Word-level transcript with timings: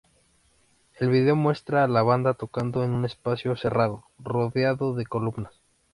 El 0.97 1.09
video 1.09 1.35
muestra 1.35 1.83
a 1.83 1.87
la 1.87 2.01
banda 2.01 2.33
tocando 2.33 2.83
en 2.83 2.89
un 2.89 3.05
espacio 3.05 3.55
cerrado, 3.55 4.03
rodeado 4.17 4.95
de 4.95 5.05
columnas. 5.05 5.53